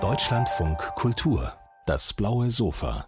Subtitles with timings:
[0.00, 1.52] Deutschlandfunk Kultur,
[1.86, 3.06] das blaue Sofa.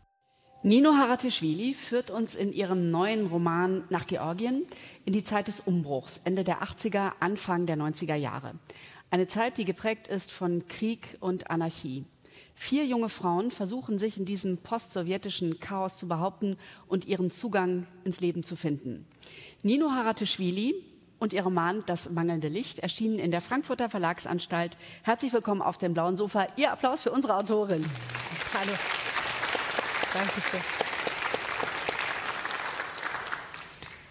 [0.62, 4.64] Nino Haratischvili führt uns in ihrem neuen Roman nach Georgien
[5.04, 8.54] in die Zeit des Umbruchs, Ende der 80er, Anfang der 90er Jahre.
[9.10, 12.04] Eine Zeit, die geprägt ist von Krieg und Anarchie.
[12.54, 16.56] Vier junge Frauen versuchen sich in diesem postsowjetischen Chaos zu behaupten
[16.86, 19.08] und ihren Zugang ins Leben zu finden.
[19.64, 24.76] Nino Haratischvili und ihr Roman Das mangelnde Licht erschienen in der Frankfurter Verlagsanstalt.
[25.02, 26.48] Herzlich willkommen auf dem blauen Sofa.
[26.56, 27.84] Ihr Applaus für unsere Autorin.
[28.54, 28.72] Hallo.
[30.12, 30.60] Danke schön.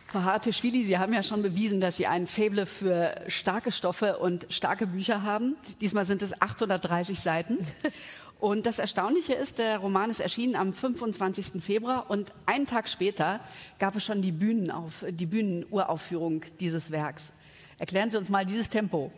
[0.07, 4.47] Frau Hartischwili, Sie haben ja schon bewiesen, dass Sie ein Faible für starke Stoffe und
[4.49, 5.57] starke Bücher haben.
[5.81, 7.57] Diesmal sind es 830 Seiten.
[8.39, 11.63] Und das Erstaunliche ist, der Roman ist erschienen am 25.
[11.63, 13.39] Februar und einen Tag später
[13.79, 17.33] gab es schon die, Bühnenauf, die Bühnenuraufführung dieses Werks.
[17.79, 19.11] Erklären Sie uns mal dieses Tempo.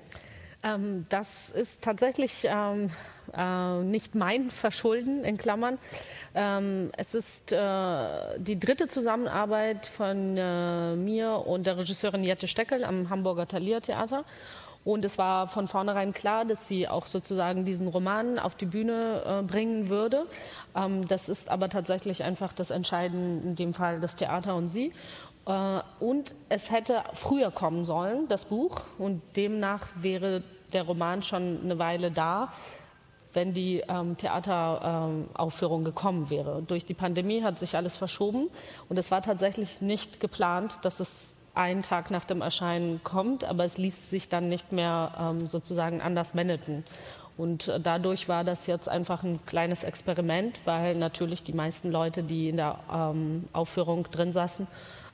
[0.63, 2.89] Ähm, das ist tatsächlich ähm,
[3.33, 5.77] äh, nicht mein Verschulden, in Klammern.
[6.33, 12.83] Ähm, es ist äh, die dritte Zusammenarbeit von äh, mir und der Regisseurin Jette Steckel
[12.83, 14.25] am Hamburger Thalia Theater.
[14.87, 19.21] Und es war von vornherein klar, dass sie auch sozusagen diesen Roman auf die Bühne
[19.25, 20.27] äh, bringen würde.
[20.77, 24.93] Ähm, das ist aber tatsächlich einfach das Entscheidende, in dem Fall das Theater und sie.
[25.45, 31.59] Äh, und es hätte früher kommen sollen, das Buch, und demnach wäre der Roman schon
[31.65, 32.53] eine Weile da,
[33.33, 36.63] wenn die ähm, Theateraufführung ähm, gekommen wäre.
[36.65, 38.47] Durch die Pandemie hat sich alles verschoben
[38.87, 43.65] und es war tatsächlich nicht geplant, dass es einen Tag nach dem Erscheinen kommt, aber
[43.65, 46.83] es ließ sich dann nicht mehr ähm, sozusagen anders managen.
[47.37, 52.23] Und äh, dadurch war das jetzt einfach ein kleines Experiment, weil natürlich die meisten Leute,
[52.23, 54.67] die in der ähm, Aufführung drin saßen,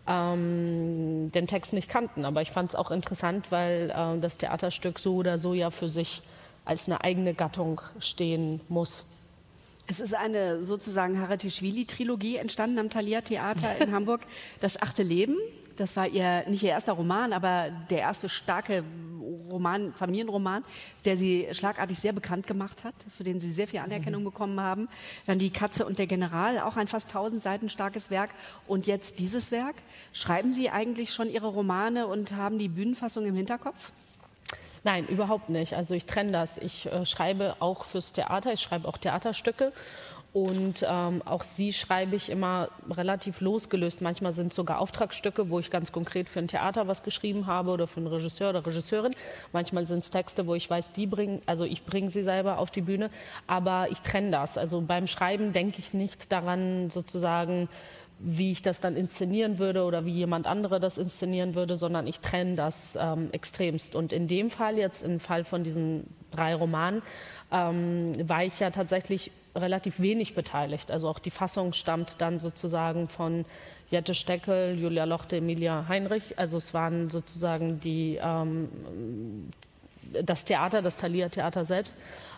[0.07, 2.25] ähm, den Text nicht kannten.
[2.25, 5.89] Aber ich fand es auch interessant, weil äh, das Theaterstück so oder so ja für
[5.89, 6.23] sich
[6.65, 9.05] als eine eigene Gattung stehen muss.
[9.85, 14.21] Es ist eine sozusagen Haratischvili-Trilogie entstanden am Thalia Theater in Hamburg.
[14.61, 15.35] Das achte Leben,
[15.75, 18.83] das war ihr, nicht ihr erster Roman, aber der erste starke
[19.49, 20.63] Roman, Familienroman,
[21.05, 24.25] der sie schlagartig sehr bekannt gemacht hat, für den sie sehr viel Anerkennung mhm.
[24.25, 24.89] bekommen haben.
[25.27, 28.31] Dann Die Katze und der General, auch ein fast tausend Seiten starkes Werk.
[28.67, 29.75] Und jetzt dieses Werk.
[30.11, 33.91] Schreiben Sie eigentlich schon Ihre Romane und haben die Bühnenfassung im Hinterkopf?
[34.83, 35.75] Nein, überhaupt nicht.
[35.75, 36.57] Also ich trenne das.
[36.57, 39.71] Ich äh, schreibe auch fürs Theater, ich schreibe auch Theaterstücke
[40.33, 44.01] und ähm, auch sie schreibe ich immer relativ losgelöst.
[44.01, 47.85] Manchmal sind sogar Auftragsstücke, wo ich ganz konkret für ein Theater was geschrieben habe oder
[47.85, 49.13] für einen Regisseur oder Regisseurin.
[49.51, 52.71] Manchmal sind es Texte, wo ich weiß, die bringen, also ich bringe sie selber auf
[52.71, 53.11] die Bühne.
[53.45, 54.57] Aber ich trenne das.
[54.57, 57.69] Also beim Schreiben denke ich nicht daran, sozusagen,
[58.17, 62.21] wie ich das dann inszenieren würde oder wie jemand andere das inszenieren würde, sondern ich
[62.21, 63.93] trenne das ähm, extremst.
[63.93, 67.01] Und in dem Fall jetzt, im Fall von diesen drei Romanen,
[67.51, 70.91] ähm, war ich ja tatsächlich relativ wenig beteiligt.
[70.91, 73.45] Also auch die Fassung stammt dann sozusagen von
[73.89, 76.39] Jette Steckel, Julia Lochte, Emilia Heinrich.
[76.39, 78.69] Also es waren sozusagen die, ähm,
[80.23, 81.97] das Theater, das Thalia Theater selbst,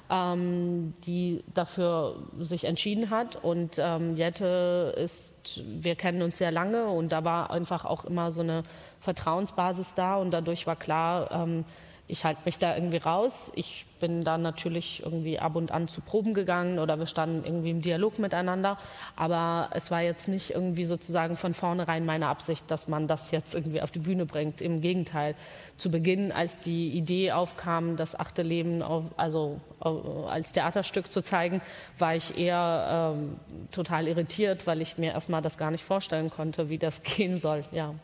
[0.10, 3.38] ähm, die dafür sich entschieden hat.
[3.42, 8.32] Und ähm, Jette ist, wir kennen uns sehr lange und da war einfach auch immer
[8.34, 8.64] so eine
[9.00, 11.64] Vertrauensbasis da und dadurch war klar, ähm,
[12.08, 13.52] ich halte mich da irgendwie raus.
[13.56, 17.72] Ich bin da natürlich irgendwie ab und an zu Proben gegangen oder wir standen irgendwie
[17.72, 18.78] im Dialog miteinander.
[19.16, 23.56] Aber es war jetzt nicht irgendwie sozusagen von vornherein meine Absicht, dass man das jetzt
[23.56, 24.62] irgendwie auf die Bühne bringt.
[24.62, 25.36] Im Gegenteil.
[25.78, 31.62] Zu Beginn, als die Idee aufkam, das achte Leben auf, also als Theaterstück zu zeigen,
[31.98, 33.40] war ich eher ähm,
[33.72, 37.66] total irritiert, weil ich mir erstmal das gar nicht vorstellen konnte, wie das gehen soll.
[37.72, 37.96] Ja.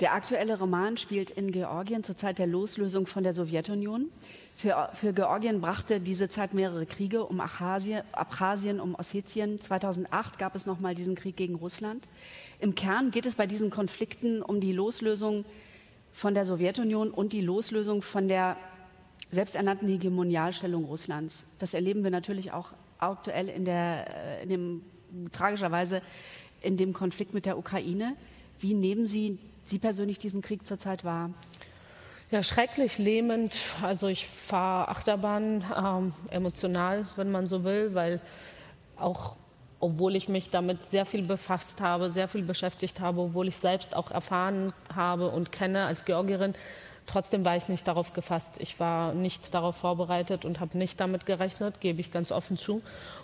[0.00, 4.08] Der aktuelle Roman spielt in Georgien zur Zeit der Loslösung von der Sowjetunion.
[4.56, 9.60] Für, für Georgien brachte diese Zeit mehrere Kriege um Abchasien, Abchasien, um Ossetien.
[9.60, 12.08] 2008 gab es nochmal diesen Krieg gegen Russland.
[12.60, 15.44] Im Kern geht es bei diesen Konflikten um die Loslösung
[16.12, 18.56] von der Sowjetunion und die Loslösung von der
[19.30, 21.44] selbsternannten Hegemonialstellung Russlands.
[21.58, 24.06] Das erleben wir natürlich auch aktuell in, der,
[24.40, 24.82] äh, in dem,
[25.30, 26.00] tragischerweise
[26.62, 28.16] in dem Konflikt mit der Ukraine.
[28.58, 31.30] Wie nehmen Sie Sie persönlich diesen Krieg zurzeit wahr?
[32.30, 33.56] Ja, schrecklich lähmend.
[33.82, 38.20] Also ich fahre Achterbahn, ähm, emotional, wenn man so will, weil
[38.96, 39.36] auch
[39.80, 43.96] obwohl ich mich damit sehr viel befasst habe, sehr viel beschäftigt habe, obwohl ich selbst
[43.96, 46.54] auch erfahren habe und kenne als Georgierin,
[47.06, 48.56] trotzdem war ich nicht darauf gefasst.
[48.58, 52.82] Ich war nicht darauf vorbereitet und habe nicht damit gerechnet, gebe ich ganz offen zu.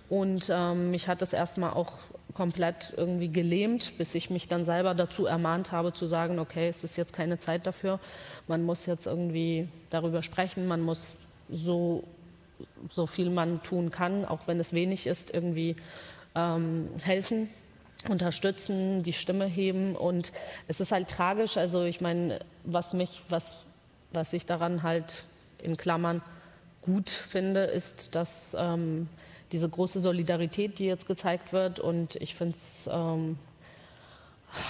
[0.08, 1.92] Und ähm, mich hat das erstmal auch
[2.36, 6.84] komplett irgendwie gelähmt, bis ich mich dann selber dazu ermahnt habe zu sagen, okay, es
[6.84, 7.98] ist jetzt keine Zeit dafür.
[8.46, 11.14] Man muss jetzt irgendwie darüber sprechen, man muss
[11.48, 12.04] so,
[12.92, 15.76] so viel man tun kann, auch wenn es wenig ist, irgendwie
[16.34, 17.48] ähm, helfen
[18.10, 20.30] unterstützen, die Stimme heben und
[20.68, 21.56] es ist halt tragisch.
[21.56, 23.64] Also ich meine, was mich, was,
[24.12, 25.24] was ich daran halt
[25.62, 26.20] in Klammern
[26.82, 29.08] gut finde, ist, dass ähm,
[29.52, 33.38] diese große Solidarität, die jetzt gezeigt wird und ich finde es ähm,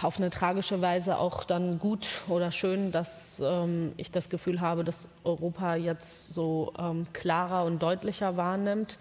[0.03, 4.85] auf eine tragische Weise auch dann gut oder schön, dass ähm, ich das Gefühl habe,
[4.85, 8.99] dass Europa jetzt so ähm, klarer und deutlicher wahrnimmt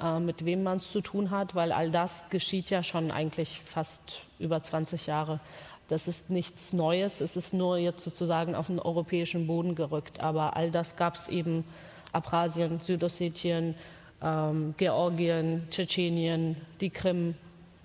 [0.00, 3.60] äh, mit wem man es zu tun hat, weil all das geschieht ja schon eigentlich
[3.60, 5.40] fast über 20 Jahre.
[5.88, 10.20] Das ist nichts Neues, es ist nur jetzt sozusagen auf den europäischen Boden gerückt.
[10.20, 11.64] Aber all das gab es eben
[12.12, 13.74] Abchasien, Südossetien,
[14.22, 17.34] ähm, Georgien, Tschetschenien, die Krim.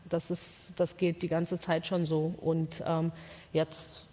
[0.10, 2.34] Das, ist, das geht die ganze Zeit schon so.
[2.42, 3.12] Und ähm,
[3.54, 4.08] jetzt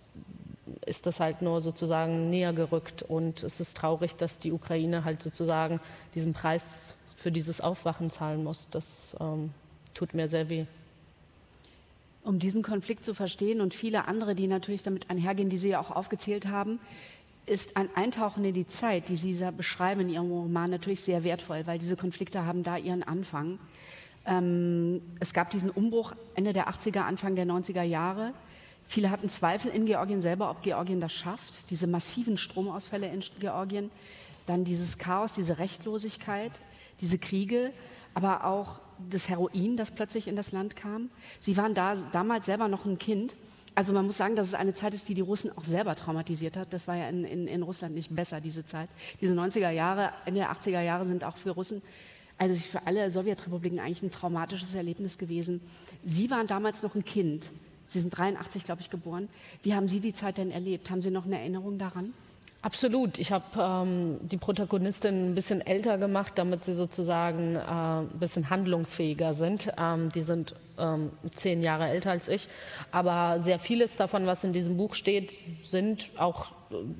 [0.87, 3.03] ist das halt nur sozusagen näher gerückt.
[3.03, 5.81] Und es ist traurig, dass die Ukraine halt sozusagen
[6.15, 8.69] diesen Preis für dieses Aufwachen zahlen muss.
[8.71, 9.51] Das ähm,
[9.95, 10.67] tut mir sehr weh.
[12.25, 15.81] Um diesen Konflikt zu verstehen und viele andere, die natürlich damit einhergehen, die Sie ja
[15.81, 16.79] auch aufgezählt haben,
[17.47, 21.67] ist ein Eintauchen in die Zeit, die Sie beschreiben in Ihrem Roman, natürlich sehr wertvoll,
[21.67, 23.59] weil diese Konflikte haben da ihren Anfang.
[24.25, 28.33] Ähm, es gab diesen Umbruch Ende der 80er, Anfang der 90er Jahre.
[28.87, 31.71] Viele hatten Zweifel in Georgien selber, ob Georgien das schafft.
[31.71, 33.91] Diese massiven Stromausfälle in Georgien,
[34.47, 36.61] dann dieses Chaos, diese Rechtlosigkeit
[37.03, 37.73] diese Kriege,
[38.15, 38.81] aber auch
[39.11, 41.11] das Heroin, das plötzlich in das Land kam.
[41.41, 43.37] Sie waren da damals selber noch ein Kind.
[43.75, 46.57] Also man muss sagen, dass es eine Zeit ist, die die Russen auch selber traumatisiert
[46.57, 46.73] hat.
[46.73, 48.89] Das war ja in, in, in Russland nicht besser, diese Zeit.
[49.21, 51.81] Diese 90er Jahre, Ende der 80er Jahre sind auch für Russen,
[52.37, 55.61] also für alle Sowjetrepubliken eigentlich ein traumatisches Erlebnis gewesen.
[56.05, 57.51] Sie waren damals noch ein Kind.
[57.87, 59.29] Sie sind 83, glaube ich, geboren.
[59.63, 60.91] Wie haben Sie die Zeit denn erlebt?
[60.91, 62.13] Haben Sie noch eine Erinnerung daran?
[62.63, 63.19] Absolut.
[63.19, 68.51] Ich habe ähm, die Protagonistin ein bisschen älter gemacht, damit sie sozusagen äh, ein bisschen
[68.51, 69.73] handlungsfähiger sind.
[69.77, 72.49] Ähm, die sind ähm, zehn Jahre älter als ich.
[72.91, 76.53] Aber sehr vieles davon, was in diesem Buch steht, sind auch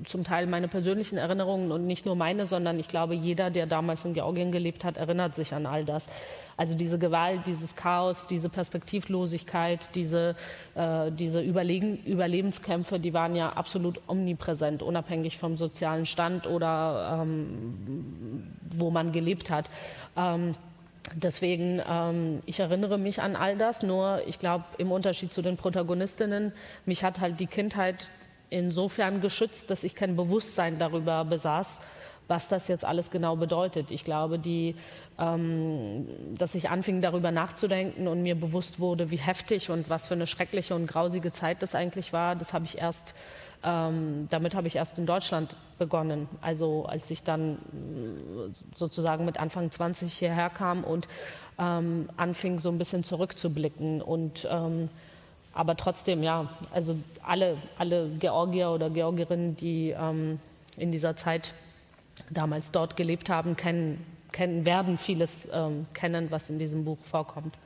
[0.05, 4.05] zum Teil meine persönlichen Erinnerungen und nicht nur meine, sondern ich glaube, jeder, der damals
[4.05, 6.07] in Georgien gelebt hat, erinnert sich an all das.
[6.57, 10.35] Also diese Gewalt, dieses Chaos, diese Perspektivlosigkeit, diese,
[10.75, 18.53] äh, diese Überlegen, Überlebenskämpfe, die waren ja absolut omnipräsent, unabhängig vom sozialen Stand oder ähm,
[18.75, 19.69] wo man gelebt hat.
[20.15, 20.53] Ähm,
[21.11, 25.57] Deswegen, ähm, ich erinnere mich an all das, nur ich glaube, im Unterschied zu den
[25.57, 26.53] Protagonistinnen,
[26.85, 28.09] mich hat halt die Kindheit
[28.49, 31.81] insofern geschützt, dass ich kein Bewusstsein darüber besaß,
[32.27, 33.91] was das jetzt alles genau bedeutet.
[33.91, 34.75] Ich glaube, die,
[35.19, 40.13] ähm, dass ich anfing darüber nachzudenken und mir bewusst wurde, wie heftig und was für
[40.13, 43.13] eine schreckliche und grausige Zeit das eigentlich war, das habe ich erst,
[43.63, 46.27] ähm, damit habe ich erst in Deutschland begonnen.
[46.41, 47.57] Also als ich dann
[48.75, 51.07] sozusagen mit Anfang 20 hierher kam und
[51.59, 54.89] ähm, anfing so ein bisschen zurückzublicken und ähm,
[55.53, 60.39] aber trotzdem, ja, also alle, alle Georgier oder Georgierinnen, die ähm,
[60.77, 61.53] in dieser Zeit
[62.29, 67.57] damals dort gelebt haben, kennen, kennen werden vieles ähm, kennen, was in diesem Buch vorkommt.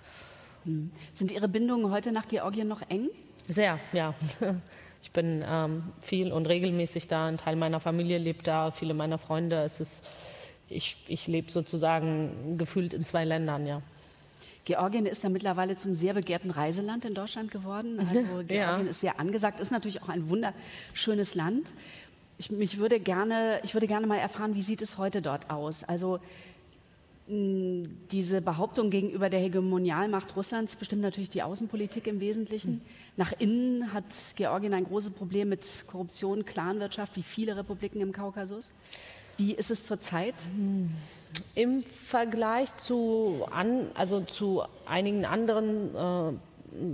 [0.64, 0.92] Hm.
[1.14, 3.10] Sind Ihre Bindungen heute nach Georgien noch eng?
[3.48, 4.14] Sehr, ja.
[5.04, 7.28] Ich bin ähm, viel und regelmäßig da.
[7.28, 9.62] Ein Teil meiner Familie lebt da, viele meiner Freunde.
[9.62, 10.04] Es ist,
[10.68, 13.82] ich, ich lebe sozusagen gefühlt in zwei Ländern, ja.
[14.66, 18.02] Georgien ist ja mittlerweile zum sehr begehrten Reiseland in Deutschland geworden.
[18.02, 18.14] Also
[18.48, 18.76] Georgien ja.
[18.82, 21.74] ist sehr angesagt, ist natürlich auch ein wunderschönes Land.
[22.38, 25.84] Ich, mich würde gerne, ich würde gerne mal erfahren, wie sieht es heute dort aus?
[25.84, 26.20] Also
[27.30, 32.82] diese Behauptung gegenüber der Hegemonialmacht Russlands bestimmt natürlich die Außenpolitik im Wesentlichen.
[33.18, 34.06] Nach innen hat
[34.38, 38.72] Georgien ein großes Problem mit Korruption, Clanwirtschaft, wie viele Republiken im Kaukasus.
[39.36, 40.36] Wie ist es zurzeit?
[41.54, 46.34] Im Vergleich zu, an, also zu einigen anderen äh,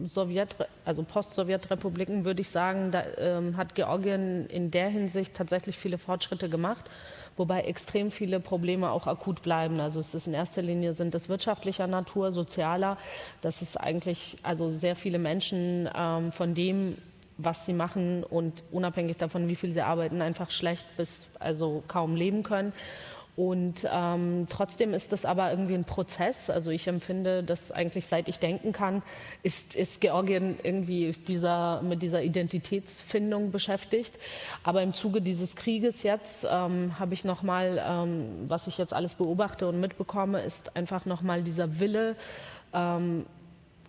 [0.07, 5.97] Sowjet, also Post-Sowjetrepubliken würde ich sagen, da ähm, hat Georgien in der Hinsicht tatsächlich viele
[5.97, 6.89] Fortschritte gemacht,
[7.37, 9.79] wobei extrem viele Probleme auch akut bleiben.
[9.79, 12.97] Also es ist in erster Linie sind es wirtschaftlicher Natur, sozialer,
[13.41, 16.97] dass es eigentlich also sehr viele Menschen ähm, von dem
[17.37, 22.15] was sie machen und unabhängig davon, wie viel sie arbeiten, einfach schlecht bis also kaum
[22.15, 22.73] leben können.
[23.35, 26.51] Und ähm, trotzdem ist das aber irgendwie ein Prozess.
[26.51, 29.01] Also ich empfinde, dass eigentlich seit ich denken kann,
[29.41, 34.19] ist, ist Georgien irgendwie dieser, mit dieser Identitätsfindung beschäftigt.
[34.63, 39.15] Aber im Zuge dieses Krieges jetzt ähm, habe ich nochmal, ähm, was ich jetzt alles
[39.15, 42.15] beobachte und mitbekomme, ist einfach nochmal dieser Wille,
[42.71, 43.25] ähm,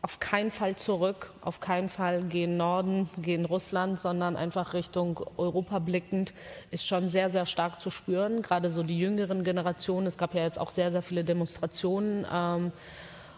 [0.05, 5.79] auf keinen Fall zurück, auf keinen Fall gehen Norden, gehen Russland, sondern einfach Richtung Europa
[5.79, 6.35] blickend,
[6.71, 8.43] ist schon sehr, sehr stark zu spüren.
[8.43, 10.07] Gerade so die jüngeren Generationen.
[10.07, 12.27] Es gab ja jetzt auch sehr, sehr viele Demonstrationen.
[12.31, 12.73] Ähm,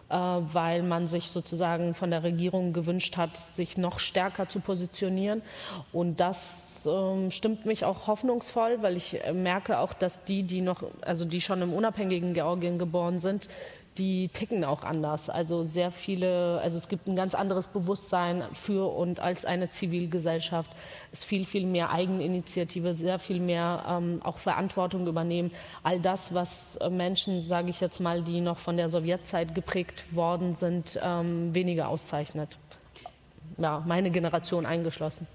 [0.08, 5.42] äh, weil man sich sozusagen von der Regierung gewünscht hat, sich noch stärker zu positionieren.
[5.92, 10.84] Und das ähm, stimmt mich auch hoffnungsvoll, weil ich merke auch, dass die, die noch,
[11.00, 13.48] also die schon im unabhängigen Georgien geboren sind,
[13.98, 15.30] die ticken auch anders.
[15.30, 20.70] Also sehr viele, also es gibt ein ganz anderes Bewusstsein für und als eine Zivilgesellschaft.
[21.12, 25.50] Es ist viel, viel mehr Eigeninitiative, sehr viel mehr ähm, auch Verantwortung übernehmen.
[25.82, 30.14] All das, was äh, Menschen, sage ich jetzt mal, die noch von der Sowjetzeit geprägt
[30.14, 32.58] worden sind, ähm, weniger auszeichnet.
[33.58, 35.26] Ja, meine Generation eingeschlossen.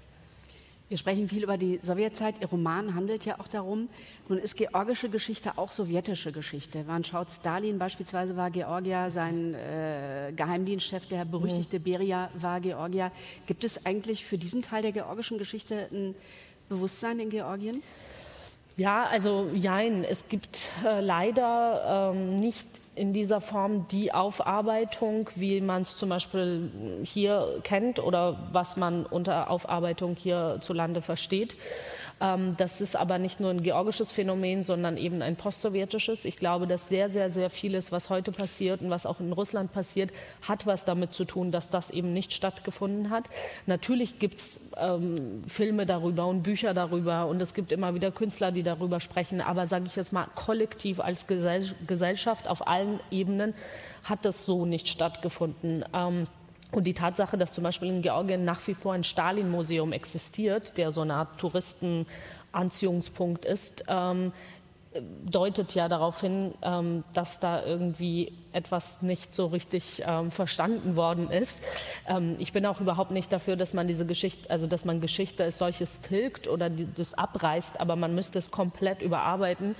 [0.92, 2.34] Wir sprechen viel über die Sowjetzeit.
[2.42, 3.88] Ihr Roman handelt ja auch darum.
[4.28, 6.84] Nun ist georgische Geschichte auch sowjetische Geschichte.
[6.86, 11.84] Man schaut, Stalin beispielsweise war Georgier, sein äh, Geheimdienstchef, der berüchtigte mhm.
[11.84, 13.10] Beria, war Georgier.
[13.46, 16.14] Gibt es eigentlich für diesen Teil der georgischen Geschichte ein
[16.68, 17.82] Bewusstsein in Georgien?
[18.76, 20.04] Ja, also jein.
[20.04, 26.10] Es gibt äh, leider ähm, nicht in dieser Form die Aufarbeitung, wie man es zum
[26.10, 31.56] Beispiel hier kennt oder was man unter Aufarbeitung hierzulande versteht.
[32.22, 36.24] Ähm, das ist aber nicht nur ein georgisches Phänomen, sondern eben ein postsowjetisches.
[36.24, 39.72] Ich glaube, dass sehr, sehr, sehr vieles, was heute passiert und was auch in Russland
[39.72, 40.12] passiert,
[40.42, 43.28] hat was damit zu tun, dass das eben nicht stattgefunden hat.
[43.66, 48.52] Natürlich gibt es ähm, Filme darüber und Bücher darüber und es gibt immer wieder Künstler,
[48.52, 49.40] die darüber sprechen.
[49.40, 53.54] Aber sage ich jetzt mal, kollektiv als Gesellschaft auf allen Ebenen
[54.04, 55.84] hat das so nicht stattgefunden.
[55.92, 56.24] Ähm,
[56.72, 60.90] und die Tatsache, dass zum Beispiel in Georgien nach wie vor ein Stalin-Museum existiert, der
[60.90, 64.32] so eine Art Touristenanziehungspunkt ist, ähm,
[65.24, 71.30] deutet ja darauf hin, ähm, dass da irgendwie etwas nicht so richtig ähm, verstanden worden
[71.30, 71.62] ist.
[72.06, 75.44] Ähm, ich bin auch überhaupt nicht dafür, dass man diese Geschichte, also dass man Geschichte
[75.44, 79.74] als solches tilgt oder die, das abreißt, aber man müsste es komplett überarbeiten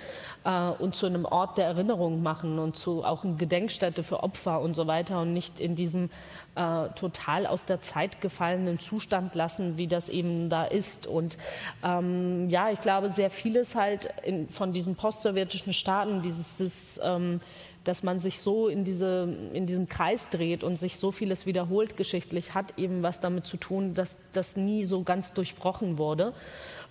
[0.45, 4.61] äh, und zu einem Ort der Erinnerung machen und zu auch eine Gedenkstätte für Opfer
[4.61, 6.11] und so weiter und nicht in diesem
[6.55, 11.07] äh, total aus der Zeit gefallenen Zustand lassen, wie das eben da ist.
[11.07, 11.39] Und
[11.83, 17.41] ähm, ja, ich glaube, sehr vieles halt in, von diesen postsowjetischen Staaten, dieses, dieses ähm,
[17.85, 21.97] dass man sich so in, diese, in diesem Kreis dreht und sich so vieles wiederholt
[21.97, 26.33] geschichtlich, hat eben was damit zu tun, dass das nie so ganz durchbrochen wurde.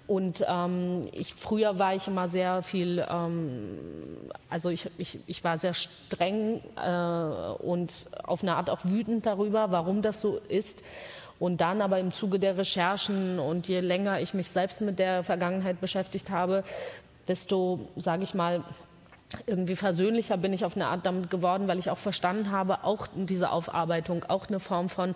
[0.07, 3.77] Und ähm, ich, früher war ich immer sehr viel, ähm,
[4.50, 7.93] also ich, ich, ich war sehr streng äh, und
[8.24, 10.83] auf eine Art auch wütend darüber, warum das so ist.
[11.39, 15.24] Und dann aber im Zuge der Recherchen und je länger ich mich selbst mit der
[15.24, 16.63] Vergangenheit beschäftigt habe,
[17.27, 18.63] desto, sage ich mal,
[19.45, 23.07] irgendwie versöhnlicher bin ich auf eine Art damit geworden, weil ich auch verstanden habe, auch
[23.15, 25.15] diese Aufarbeitung, auch eine Form von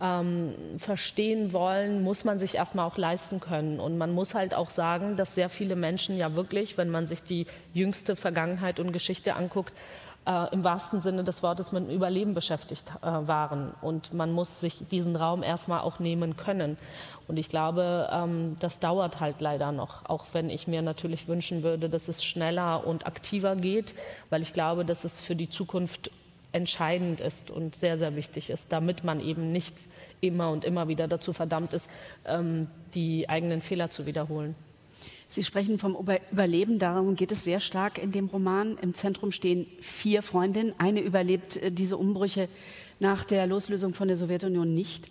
[0.00, 3.80] ähm, verstehen wollen, muss man sich erstmal auch leisten können.
[3.80, 7.22] Und man muss halt auch sagen, dass sehr viele Menschen ja wirklich, wenn man sich
[7.22, 9.74] die jüngste Vergangenheit und Geschichte anguckt,
[10.26, 13.72] äh, im wahrsten Sinne des Wortes mit dem Überleben beschäftigt äh, waren.
[13.80, 16.76] Und man muss sich diesen Raum erstmal auch nehmen können.
[17.26, 21.62] Und ich glaube, ähm, das dauert halt leider noch, auch wenn ich mir natürlich wünschen
[21.62, 23.94] würde, dass es schneller und aktiver geht,
[24.28, 26.10] weil ich glaube, dass es für die Zukunft
[26.52, 29.76] entscheidend ist und sehr, sehr wichtig ist, damit man eben nicht
[30.20, 31.88] immer und immer wieder dazu verdammt ist,
[32.26, 34.54] ähm, die eigenen Fehler zu wiederholen.
[35.32, 35.96] Sie sprechen vom
[36.32, 38.76] Überleben, darum geht es sehr stark in dem Roman.
[38.78, 40.74] Im Zentrum stehen vier Freundinnen.
[40.78, 42.48] Eine überlebt äh, diese Umbrüche
[42.98, 45.08] nach der Loslösung von der Sowjetunion nicht.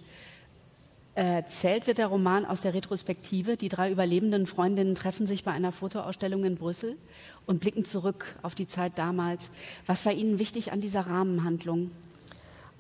[1.16, 3.56] Erzählt wird der Roman aus der Retrospektive.
[3.56, 6.98] Die drei überlebenden Freundinnen treffen sich bei einer Fotoausstellung in Brüssel
[7.46, 9.52] und blicken zurück auf die Zeit damals.
[9.86, 11.92] Was war Ihnen wichtig an dieser Rahmenhandlung?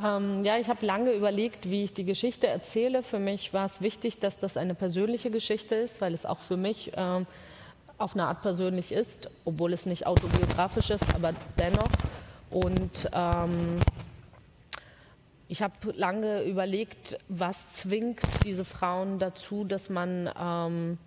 [0.01, 3.03] Ähm, ja, ich habe lange überlegt, wie ich die Geschichte erzähle.
[3.03, 6.57] Für mich war es wichtig, dass das eine persönliche Geschichte ist, weil es auch für
[6.57, 7.27] mich ähm,
[7.97, 11.89] auf eine Art persönlich ist, obwohl es nicht autobiografisch ist, aber dennoch.
[12.49, 13.77] Und ähm,
[15.49, 20.97] ich habe lange überlegt, was zwingt diese Frauen dazu, dass man ähm,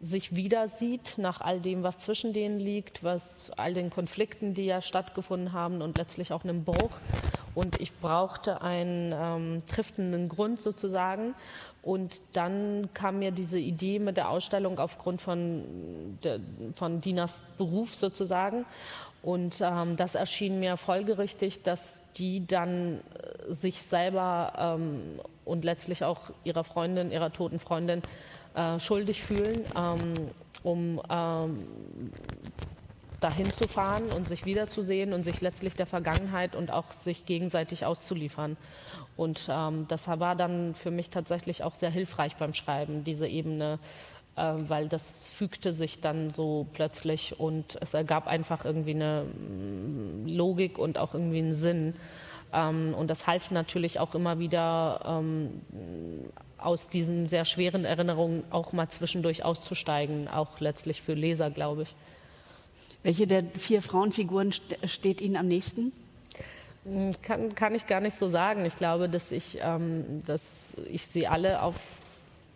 [0.00, 4.64] sich wieder sieht nach all dem, was zwischen denen liegt, was all den Konflikten, die
[4.64, 6.98] ja stattgefunden haben und letztlich auch einem Bruch.
[7.58, 11.34] Und ich brauchte einen ähm, triftenden Grund sozusagen.
[11.82, 15.64] Und dann kam mir diese Idee mit der Ausstellung aufgrund von,
[16.22, 16.38] de,
[16.76, 18.64] von Dinas Beruf sozusagen.
[19.22, 26.04] Und ähm, das erschien mir folgerichtig, dass die dann äh, sich selber ähm, und letztlich
[26.04, 28.02] auch ihrer Freundin, ihrer toten Freundin
[28.54, 30.14] äh, schuldig fühlen, ähm,
[30.62, 31.66] um ähm,
[33.20, 37.84] dahin zu fahren und sich wiederzusehen und sich letztlich der Vergangenheit und auch sich gegenseitig
[37.84, 38.56] auszuliefern.
[39.16, 43.80] Und ähm, das war dann für mich tatsächlich auch sehr hilfreich beim Schreiben, diese Ebene,
[44.36, 50.26] äh, weil das fügte sich dann so plötzlich und es ergab einfach irgendwie eine mm,
[50.28, 51.94] Logik und auch irgendwie einen Sinn.
[52.52, 55.62] Ähm, und das half natürlich auch immer wieder ähm,
[56.56, 61.96] aus diesen sehr schweren Erinnerungen auch mal zwischendurch auszusteigen, auch letztlich für Leser, glaube ich.
[63.02, 64.52] Welche der vier Frauenfiguren
[64.84, 65.92] steht Ihnen am nächsten?
[66.84, 68.64] Hm, kann, kann ich gar nicht so sagen.
[68.64, 71.76] Ich glaube, dass ich, ähm, dass ich sie alle auf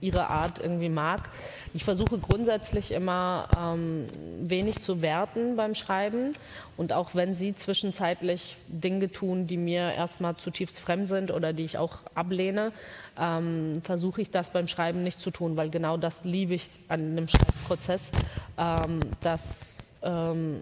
[0.02, 1.30] ihre Art irgendwie mag.
[1.75, 4.08] Ich versuche grundsätzlich immer ähm,
[4.40, 6.32] wenig zu werten beim Schreiben
[6.76, 11.64] und auch wenn sie zwischenzeitlich Dinge tun, die mir erstmal zutiefst fremd sind oder die
[11.64, 12.72] ich auch ablehne,
[13.16, 17.12] ähm, versuche ich das beim Schreiben nicht zu tun, weil genau das liebe ich an
[17.12, 18.11] einem Schreibprozess,
[18.58, 20.61] ähm, dass ähm,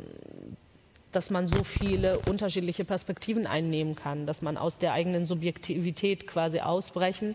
[1.13, 6.61] dass man so viele unterschiedliche Perspektiven einnehmen kann, dass man aus der eigenen Subjektivität quasi
[6.61, 7.35] ausbrechen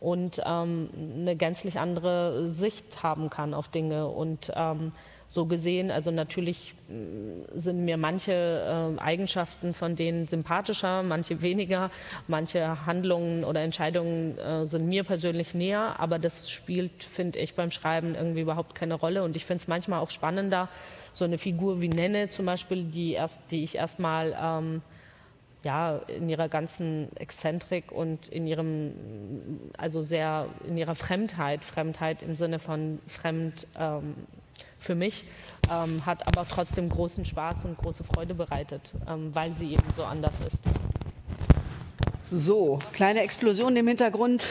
[0.00, 0.88] und ähm,
[1.18, 4.08] eine gänzlich andere Sicht haben kann auf Dinge.
[4.08, 4.92] Und ähm,
[5.30, 11.92] so gesehen, also natürlich äh, sind mir manche äh, Eigenschaften von denen sympathischer, manche weniger,
[12.26, 17.70] manche Handlungen oder Entscheidungen äh, sind mir persönlich näher, aber das spielt, finde ich, beim
[17.70, 19.22] Schreiben irgendwie überhaupt keine Rolle.
[19.22, 20.68] Und ich finde es manchmal auch spannender,
[21.14, 24.82] so eine Figur wie Nenne zum Beispiel, die, erst, die ich erstmal ähm,
[25.62, 28.94] ja, in ihrer ganzen Exzentrik und in ihrem,
[29.78, 34.16] also sehr, in ihrer Fremdheit, Fremdheit im Sinne von fremd ähm,
[34.78, 35.24] für mich,
[35.70, 40.04] ähm, hat aber trotzdem großen Spaß und große Freude bereitet, ähm, weil sie eben so
[40.04, 40.62] anders ist.
[42.32, 44.50] So, kleine Explosion im Hintergrund.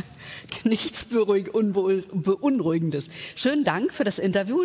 [0.64, 3.10] Nichts Beunruhigendes.
[3.36, 4.64] Schönen Dank für das Interview.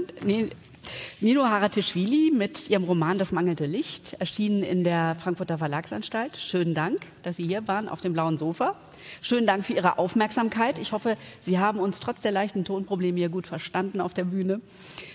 [1.19, 6.37] Nino Haratischvili mit ihrem Roman Das mangelnde Licht, erschienen in der Frankfurter Verlagsanstalt.
[6.37, 8.75] Schönen Dank, dass Sie hier waren auf dem blauen Sofa.
[9.21, 10.79] Schönen Dank für Ihre Aufmerksamkeit.
[10.79, 14.61] Ich hoffe, Sie haben uns trotz der leichten Tonprobleme hier gut verstanden auf der Bühne.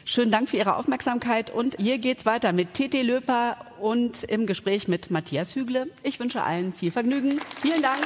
[0.04, 4.88] Schönen Dank für Ihre Aufmerksamkeit und hier geht's weiter mit TT Löper und im Gespräch
[4.88, 5.88] mit Matthias Hügle.
[6.02, 7.38] Ich wünsche allen viel Vergnügen.
[7.60, 8.00] Vielen Dank.